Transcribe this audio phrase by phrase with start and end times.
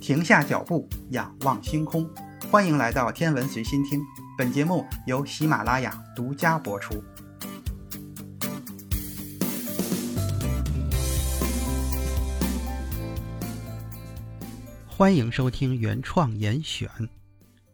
[0.00, 2.08] 停下脚步，仰望星空。
[2.50, 4.00] 欢迎来到天文随心听，
[4.36, 7.04] 本节目由喜马拉雅独家播出。
[14.88, 16.88] 欢迎收听原创严选。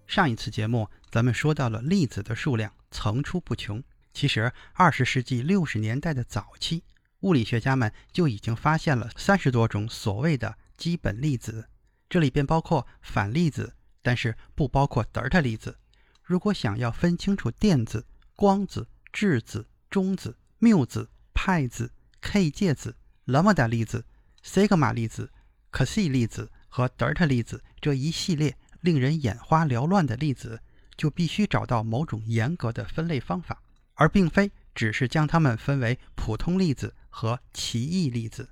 [0.09, 3.81] 上一次节目咱们说到了粒子的数量层出不穷，
[4.13, 6.83] 其实二十世纪六十年代的早期，
[7.21, 11.69] 物理学家们就已经发现了三十多种所谓的基本粒子。
[12.09, 15.77] 这里边包括反粒子，但是不包括德尔塔粒子。
[16.23, 24.05] 如果想要分清楚电子、光子、质子、中子、缪子、派子、K 介子、拉姆达粒子、
[24.43, 25.31] 西格玛粒子、
[25.71, 30.61] 可西粒子和德尔塔粒子这一系列令人眼花缭乱的粒子，
[30.97, 33.63] 就必须找到某种严格的分类方法，
[33.95, 38.51] 而并非只是将它们分为普通粒子和奇异粒子。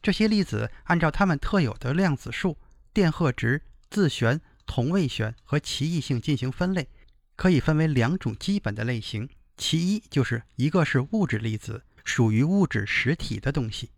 [0.00, 2.56] 这些粒子按照它们特有的量子数。
[2.96, 6.88] 电荷值、自旋、同位旋和奇异性进行分类，
[7.36, 9.28] 可以分为两种基本的类型。
[9.58, 13.88] 其一就是一个是物质粒子，属于物质实体的东西；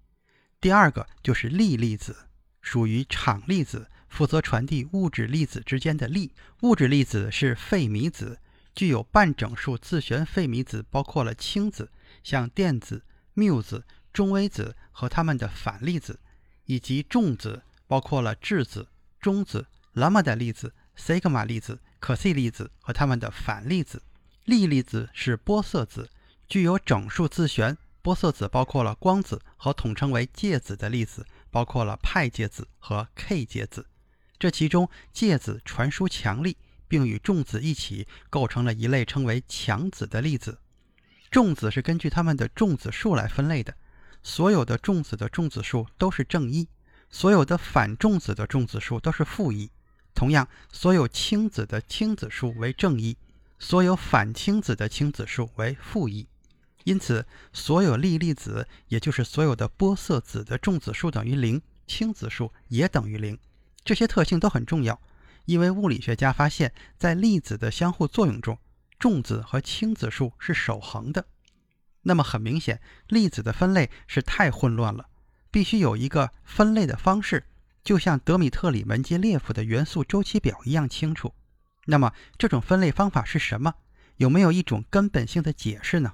[0.60, 2.26] 第二个就是力粒子，
[2.60, 6.32] 属于场粒子，负责传递物质粒子之间的力。
[6.62, 8.40] 物质粒子是费米子，
[8.74, 11.92] 具有半整数自旋费米子，包括了氢子、
[12.24, 16.18] 像电子、缪子、中微子和它们的反粒子，
[16.64, 17.62] 以及重子。
[17.88, 18.86] 包括了质子、
[19.20, 24.00] 中子、拉姆达粒子、西格玛粒子、可西粒子和它们的反粒子。
[24.44, 26.08] 力粒子是玻色子，
[26.46, 27.76] 具有整数自旋。
[28.00, 33.86] 玻色子包括了光子和统称为介子的粒子，包括了派介子和 K 介子。
[34.38, 40.58] 这其中，介子传输强力，并与重子一起构成了一类称为强子的粒子。
[41.30, 43.74] 重子是根据它们的重子数来分类的，
[44.22, 46.68] 所有的重子的重子数都是正一。
[47.10, 49.70] 所有的反重子的重子数都是负一，
[50.14, 53.16] 同样，所有氢子的氢子数为正一，
[53.58, 56.26] 所有反氢子的氢子数为负一。
[56.84, 63.38] 因此，所有粒粒子，也就是所有的玻色子的重子数等于零，氢子数也等于零。
[63.84, 65.00] 这些特性都很重要，
[65.44, 68.58] 因为物理学家发现，在粒子的相互作用中，
[68.98, 71.26] 重子和氢子数是守恒的。
[72.02, 75.08] 那么，很明显，粒子的分类是太混乱了。
[75.50, 77.44] 必须有一个分类的方式，
[77.82, 81.34] 就像德米特里门捷列夫的元素周期表一样清楚。
[81.86, 83.74] 那么，这种分类方法是什么？
[84.16, 86.12] 有没有一种根本性的解释呢？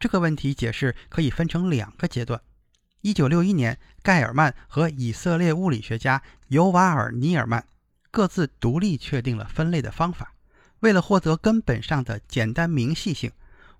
[0.00, 2.40] 这个问题解释可以分成两个阶段。
[3.02, 7.66] 一九六一年，盖尔曼和以色列物理学家尤瓦尔·尼尔曼
[8.10, 10.32] 各自独立确定了分类的方法。
[10.80, 13.30] 为了获得根本上的简单明细性，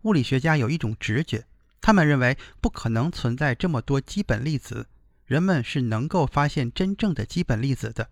[0.03, 1.47] 物理学家有一种直觉。
[1.84, 4.87] 他们认为不可能存在这么多基本粒子，
[5.27, 8.09] 人们是能够发现真正的基本粒子的，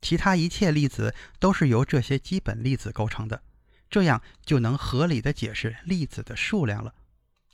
[0.00, 3.42] 其他一切粒子都是由这些基本粒子构成的，
[3.90, 6.94] 这样就能合理的解释粒子的数量了。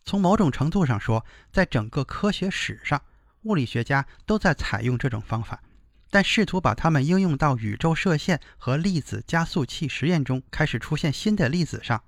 [0.05, 3.00] 从某种程度上说，在整个科学史上，
[3.44, 5.62] 物理学家都在采用这种方法，
[6.10, 12.03] 但试图把它们应用到宇宙射线和粒子加速器实验中开始出现新的粒子上。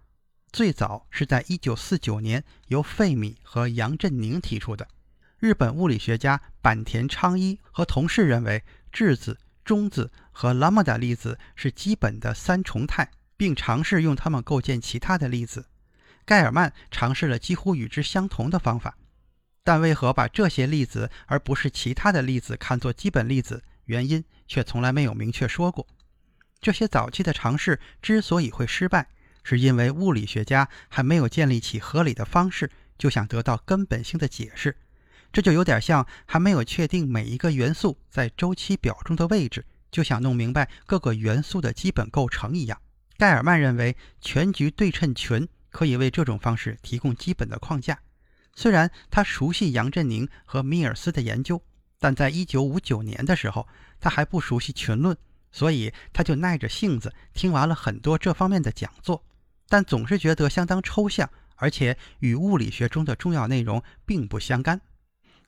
[0.54, 4.86] 最早是在1949年由费米和杨振宁提出的。
[5.40, 15.66] 日本物理学家坂田昌一和同事认为，质子、中子和拉姆达粒子是基本的三重态，并尝试用它们构建其他的粒子。
[16.24, 18.96] 盖尔曼尝试了几乎与之相同的方法，
[19.64, 25.84] 但为何把这些粒子而不是其他的粒子看作基本粒子，原因却从来没有明确说过。
[26.60, 29.08] 这些早期的尝试之所以会失败，
[29.44, 32.68] 是因为物理学家还没有建立起合理的方式，
[32.98, 34.76] 就想得到根本性的解释，
[35.32, 42.80] 这就有点像还没有确定每一个元素在周期表中的位置，就想弄明白各个元素的基本构成一样。
[43.16, 47.98] 盖尔曼认为全局对称群可以为这种方式提供基本的框架。
[48.56, 51.60] 虽然他熟悉杨振宁和米尔斯的研究，
[51.98, 53.68] 但在1959年的时候，
[54.00, 55.16] 他还不熟悉群论，
[55.52, 59.22] 所以他就耐着性子听完了很多这方面的讲座。
[59.68, 64.80] 但总是觉得相当抽象，而且与物理学中的重要内容并不相干。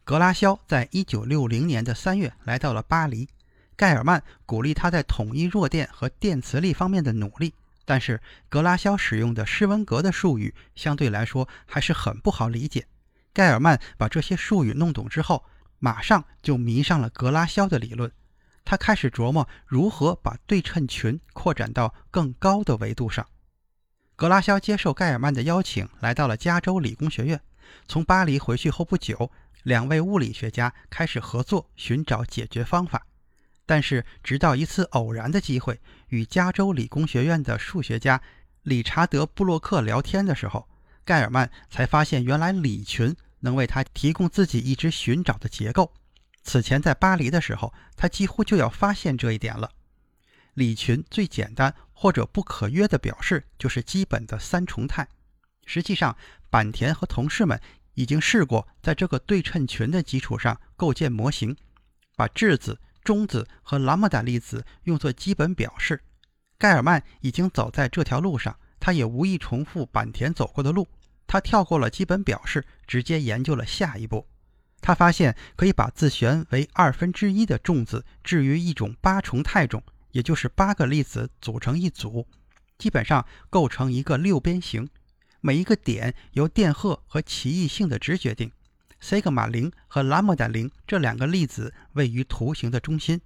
[0.04, 3.28] 格拉肖在一九六零年的三月来到了巴黎，
[3.74, 7.52] 盖尔曼鼓励他在统一弱电和电磁力方面的努力，
[7.84, 12.86] 但是格拉肖使用的施温格的术语相对来说还是很不好理解。
[13.32, 15.44] 盖尔曼把这些术语弄懂之后，
[15.78, 18.10] 马上就迷上了格拉肖的理论，
[18.64, 23.26] 他开始琢磨如何把对称群扩展到更高的维度上。
[24.16, 27.38] 格拉肖接受盖尔曼的邀请，来到了加州理工学院。
[27.86, 29.30] 从巴黎回去后不久，
[29.62, 33.06] 两位物理学家开始合作，寻找解决方法。
[33.66, 35.78] 但是直到一次偶然的机会，
[36.08, 38.22] 与加州理工学院的数学家
[38.62, 40.66] 理查德·布洛克聊天的时候，
[41.04, 45.92] 盖尔曼才发现，原来李群能为他提供自己一直寻找的结构。
[46.42, 49.72] 此前在巴黎的时候，他几乎就要发现这一点了。
[50.54, 55.08] 李群最简单或者不可约的表示就是基本的三重态。
[55.64, 56.14] 实际上，
[56.50, 57.58] 坂田和同事们
[57.94, 61.56] 已经试过在这个对称群的基础上构建模型，
[62.14, 66.02] 把质子、中子和拉姆达粒子用作基本表示。
[66.58, 70.86] 盖尔曼已经走在这条路上，他也无意重复坂田走过的路。
[71.26, 74.28] 他跳过了基本表示，直接研究了下一步。
[74.80, 79.82] 他发现可以把自旋为二分之一的重子置于一种八重态中，
[80.16, 82.26] 也就是八个粒子组成一组，
[82.78, 84.88] 基本上构成一个六边形。
[85.42, 88.50] 每一个点由电荷和奇异性的值决定。
[88.98, 93.20] 西格玛零和拉姆达零这两个粒子位于图形的中心。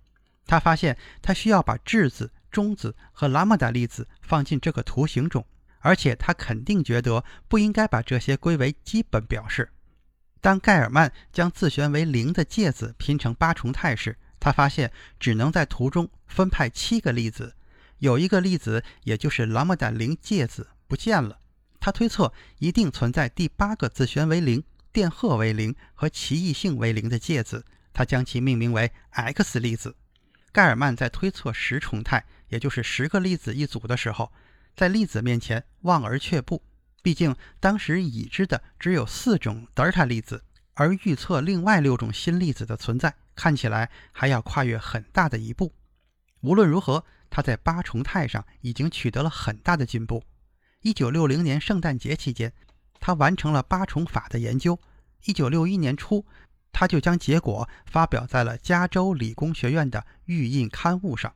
[0.46, 5.46] 他发现他需要把质子、中子和拉姆达粒子放进这个图形中，
[5.78, 9.70] 而且他肯定觉得不应该把这些归为基本表示。
[10.40, 14.90] 当盖尔曼将自旋为零的介子拼成八重态时，他发现
[15.20, 17.54] 只能在图中分派七个粒子，
[17.98, 21.38] 有一个粒子，也就是拉姆达零介子不见了。
[21.78, 29.94] 他推测一定存在第八个自旋为零、电荷为零和奇异性为零的介子，他将其命名为 X 粒子。
[30.52, 34.32] 盖尔曼在推测十重态，也就是十个粒子一组的时候，
[34.74, 36.62] 在粒子面前望而却步。
[37.02, 40.42] 毕竟当时已知的只有四种德尔塔粒子，
[40.74, 45.72] 而预测另外六种新粒子的存在，看起来还要跨越很大的一步。
[46.42, 50.22] 无论如何，他在八重态上已经取得了很大的进步。
[50.82, 52.52] 一九六零年圣诞节期间，
[52.98, 54.78] 他完成了八重法的研究。
[55.24, 56.26] 一九六一年初，
[56.70, 61.34] 他就将结果发表在了加州理工学院的预印刊物上。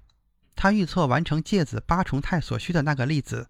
[0.55, 3.49] 他预测完成介子八重态所需的那个粒子。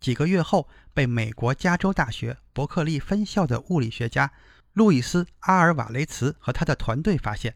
[0.00, 4.32] 几个月后，被美国加州大学伯克利分校的物理学家
[4.72, 7.54] 路易斯·阿尔瓦雷茨和他的团队发现，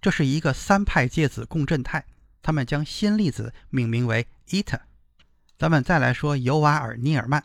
[0.00, 2.04] 这是一个三派介子共振态。
[2.42, 4.78] 他们将新粒子命名为 eta。
[5.58, 7.42] 咱们再来说尤瓦尔·尼尔曼，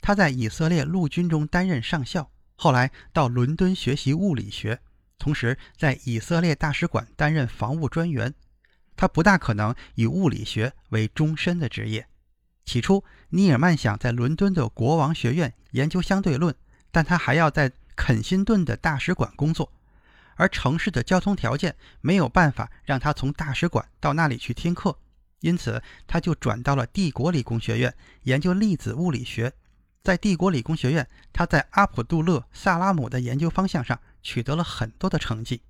[0.00, 4.80] 他在以色列陆军中担任上校，后来到伦敦学习物理学，
[5.18, 8.34] 同时在以色列大使馆担任防务专员。
[8.96, 12.06] 他不大可能以物理学为终身的职业。
[12.64, 16.54] 起初，尼尔曼想在伦敦的国王学院研究相对论，
[16.90, 19.72] 但他还要在肯辛顿的大使馆工作，
[20.42, 24.98] 而城市的交通条件没有办法让他从大使馆到那里去听课，
[25.38, 27.94] 因此他就转到了帝国理工学院
[28.24, 29.52] 研究粒子物理学。
[30.02, 35.62] 在帝国理工学院，他在阿卜杜勒·萨拉姆的研究方向上取得了很多的成绩。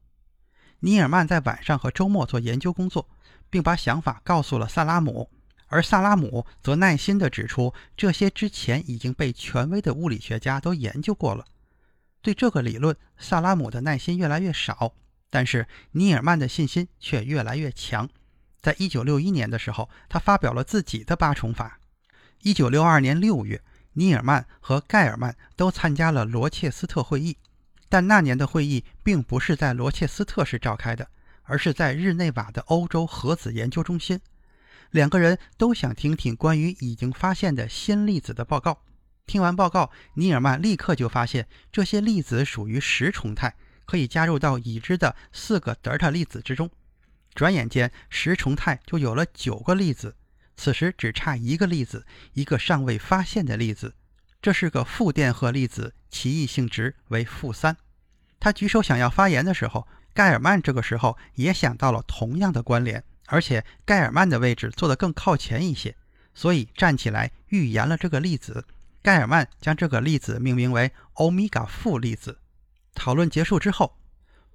[0.81, 3.07] 尼尔曼在晚上和周末做研究工作，
[3.51, 5.29] 并把想法告诉了萨拉姆。
[5.67, 11.45] 而萨拉姆则耐心地指出，这些之前已经被权威的物理学家都研究过了。
[12.23, 14.95] 对这个理论，萨拉姆的耐心越来越少，
[15.29, 18.09] 但是尼尔曼的信心却越来越强。
[18.61, 21.81] 在一九六一年的时候，他发表了自己的八重法。
[22.43, 23.61] 一九六二年六月，
[23.95, 27.37] 尼尔曼和盖尔曼都参加了罗切斯特会议，
[27.89, 31.09] 但那年的会议并不是在罗切斯特市召开的，
[31.43, 34.21] 而是在日内瓦的欧洲核子研究中心。
[34.91, 38.79] 两个人都想听听关于已经发现的新粒子的报告。
[39.33, 43.55] 听完报告，尼尔曼立刻就发现这些粒子属于十重态，
[43.87, 46.69] 可以加入到已知的四个德尔塔粒子之中。
[47.35, 50.15] 转眼间，十重态就有了九个粒子。
[50.55, 53.95] 此时只差一个粒子，一个尚未发现的粒子。
[54.43, 57.75] 这是个负电荷粒子，奇异性值为负三。
[58.39, 63.03] 他举手想要发言的时候，盖尔曼这个时候也想到了同样的关联。
[63.29, 65.97] 而且盖尔曼的位置坐得更靠前一些，
[66.35, 68.67] 所以站起来预言了这个粒子。
[69.03, 72.39] 盖尔曼将这个粒子命名为欧米伽负粒子。
[72.95, 73.99] 讨论结束之后，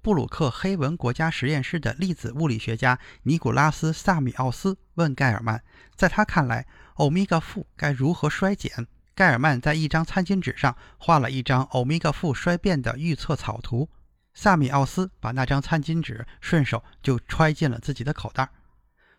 [0.00, 5.62] 布鲁克黑文国家实验室的粒子物理学家尼古拉斯·萨米奥斯问盖尔曼，
[5.94, 8.86] 在他看来，欧米伽负该如何衰减？
[9.14, 13.90] 盖尔曼在一张餐巾纸上画了一张欧米伽负衰变的预测草图。
[14.32, 18.48] 萨米奥斯把那张餐巾纸顺手就揣进了自己的口袋。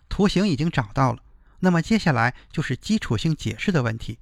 [0.07, 1.19] 图形已经找到了，
[1.59, 4.17] 那么接下来就是基础性解释的问题。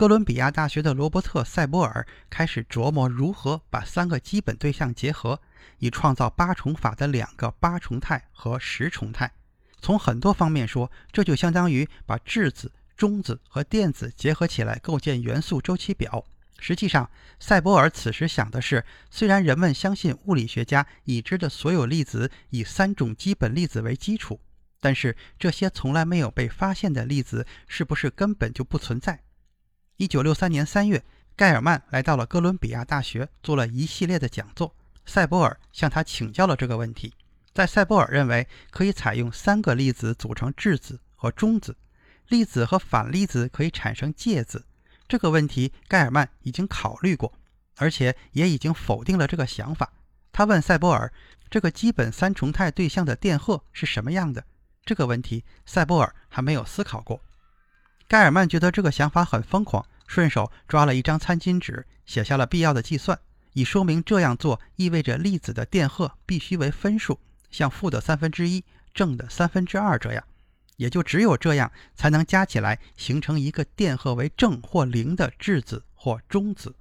[0.00, 5.38] 哥伦比亚大学的罗伯特·塞波尔开始琢磨如何把三个基本对象结合，
[5.76, 9.30] 以创造八重法的两个八重态和十重态。
[9.82, 16.24] 从很多方面说，这就相当于把质子、中子和电子结合起来构建元素周期表。
[16.58, 24.40] 实际上，塞波尔此时想的是：虽然人们相信物理学家已知的所有粒子以三种基本粒子为基础。
[24.80, 29.20] 但是这些从来没有被发现的粒子是不是根本就不存在？
[30.00, 31.04] 一九六三年三月，
[31.36, 34.74] 盖尔曼来到了哥伦比亚大学，做了一系列的讲座。
[35.04, 37.12] 塞博尔向他请教了这个问题。
[37.52, 41.76] 在塞博尔认为，可以采用三个粒子组成质子和中子，
[42.28, 44.64] 粒子和反粒子可以产生介子。
[45.06, 47.30] 这个问题，盖尔曼已经考虑过，
[47.76, 49.92] 而且也已经否定了这个想法。
[50.32, 51.12] 他问塞博尔
[51.50, 54.42] ：“这个基本三重态对象的电荷是什么样的？”
[54.82, 57.20] 这个问题，塞博尔还没有思考过。
[58.08, 63.16] 盖尔曼觉得这个想法很疯狂，顺手抓了一张餐巾纸，写下了必要的计算，
[63.52, 70.24] 以说明这样做意味着粒子的电荷必须为分数，像负的三分之一、正的三分之二这样，
[70.78, 76.74] 也就只有这样才能加起来形成一个电荷为正或零的质子或中子。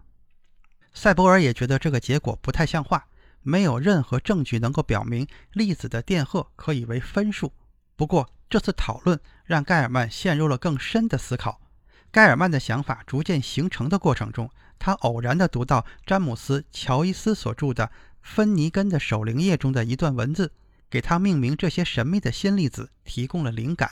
[0.91, 3.05] 塞博尔也觉得这个结果不太像话，
[3.43, 7.53] 没有任何证据能够表明粒子的电荷可以为分数。
[7.95, 11.61] 不过，这次讨论让盖尔曼陷入了更深的思考。
[12.11, 14.49] 盖尔曼的想法逐渐形成的过程中，
[14.79, 17.85] 他偶然地读到詹姆斯·乔伊斯所著的
[18.21, 20.51] 《芬尼根的守灵夜》中的一段文字，
[20.89, 23.91] 给他命名这些神秘的新粒子提供了灵感。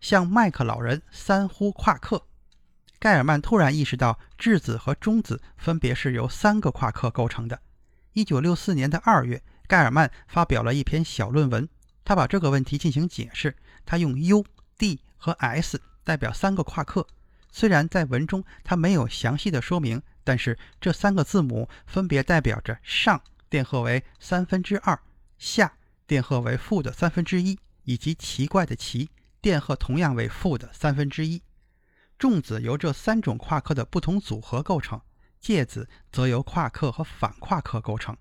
[0.00, 2.26] 向麦克老人三呼夸克。
[2.98, 7.60] 盖尔曼突然意识到，质子和中子分别是由三个夸克构成的。
[8.14, 11.68] 1964年的2月，盖尔曼发表了一篇小论文。
[12.04, 14.44] 他把这个问题进行解释，他用 U、
[14.78, 17.06] D 和 S 代表三个夸克。
[17.56, 24.98] 虽然在文中他没有详细的说明，但是这三个字母分别代表着上电荷为三分之二，
[25.38, 25.72] 下
[26.04, 29.08] 电荷为负的三分之一，以及奇怪的奇
[29.40, 31.40] 电荷同样为负的三分之一。
[32.18, 35.00] 重子由这三种夸克的不同组合构成，
[35.40, 38.16] 介子则由夸克和反夸克构成。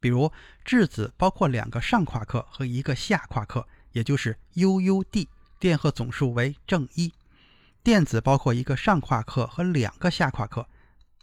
[0.00, 0.32] 比如，
[0.64, 5.28] 质子包括两个上夸克和一个下夸克，也就是 UUD，
[5.60, 7.12] 电荷总数为正一；
[7.84, 10.68] 电子包括一个上夸克和两个下夸克，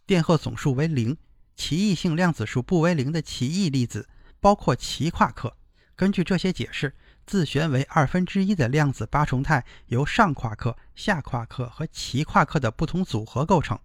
[0.06, 1.16] 电荷总数为零。
[1.56, 4.08] 奇异性量子数不为零的奇异粒子
[4.42, 5.56] 包括奇夸克。
[5.96, 6.94] 根据这些解释，
[7.25, 13.80] 自旋为二分之一的量子八重态由上夸克、下夸克和奇夸克的不同组合构成，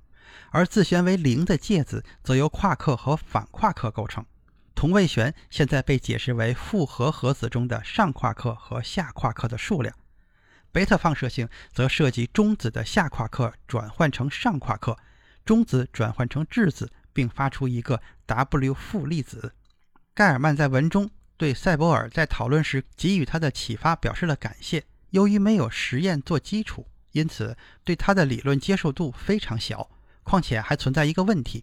[0.51, 4.25] 而自旋为零的介子则由夸克和反夸克构成。
[4.75, 9.95] 同位旋现在被解释为复合核子中的上夸克和下夸克的数量。
[10.75, 14.99] 贝塔放射性则涉及中子的下夸克转换成上夸克，
[15.45, 19.55] 中子转换成质子，并发出一个 W 负粒子。
[20.15, 24.83] 盖尔曼在文中对塞博尔在讨论时给予他的启发表示了感谢。
[25.11, 29.89] 由于没有实验做基础，因此对他的理论接受度非常小。
[30.25, 31.63] 况且还存在一个问题。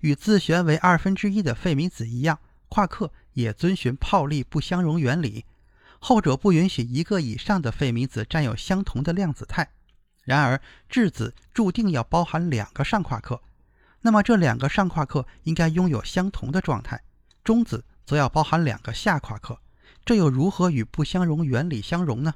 [0.00, 5.46] 与自旋为二分之一的费米子一样，夸克也遵循泡利不相容原理，
[6.04, 9.70] 后者不允许一个以上的费米子占有相同的量子态。
[10.24, 13.40] 然而，质子注定要包含两个上夸克，
[14.00, 16.96] 那么这两个上夸克应该拥有相同的状态；
[17.44, 19.60] 中子则要包含两个下夸克，
[20.04, 22.34] 这又如何与不相容原理相容呢？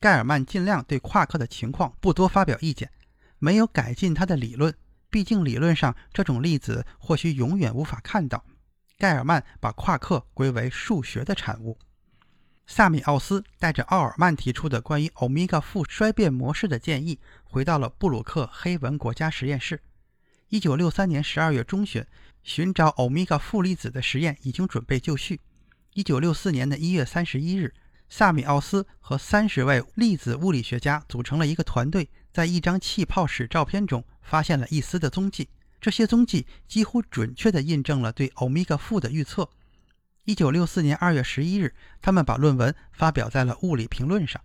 [0.00, 2.90] 盖尔曼尽量对夸克的情况不多发表意见，
[3.38, 4.74] 没有改进他的理论。
[5.08, 8.44] 毕竟，理论上这种粒子或许永远无法看到。
[8.98, 11.78] 盖尔曼把夸克归为数学的产物。
[12.66, 19.80] 萨米奥斯带着奥尔曼提出的关于欧米伽负衰变模式的建议，回到了布鲁克黑文国家实验室。
[20.50, 22.04] 1963年12月中旬，
[22.42, 25.40] 寻找欧米伽负粒子的实验已经准备就绪。
[25.94, 27.74] 1964年的一月31日，
[28.08, 34.04] 萨米奥斯和三十位粒子物理学家组成了一个团队，在一张气泡史照片中。
[34.26, 39.50] 发现了一丝的踪迹，这些踪迹几乎准确地印证了对欧米伽负的预测。
[40.24, 44.40] 一九六四年二月十一日，他们把论文发表在了《物理评论》上。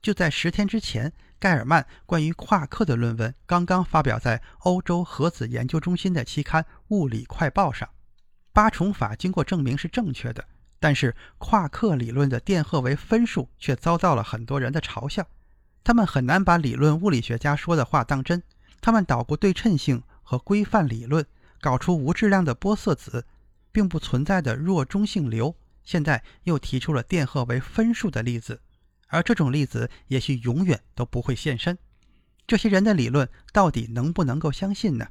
[0.00, 7.88] 就在十天之前，盖尔曼关于夸克的论文刚刚发表在欧洲核子研究中心的期刊《物理快报》上。
[8.52, 10.44] 八重法经过证明是正确的，
[10.78, 15.26] 但是夸克理论的电荷为分数却遭到了很多人的嘲笑。
[15.82, 18.40] 他们很难把理论物理学家说的话当真。
[18.80, 21.26] 他们捣鼓对称性和规范理论，
[21.60, 23.26] 搞出无质量的玻色子，
[23.74, 25.56] 并不存在的弱中性流。
[25.82, 28.62] 现在又提出了电荷为分数的粒子，
[29.08, 31.76] 而这种粒子也许永远都不会现身。
[32.46, 35.08] 这些人的理论到底能不能够相信呢？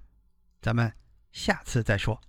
[0.62, 0.94] 咱们
[1.32, 2.22] 下次再说。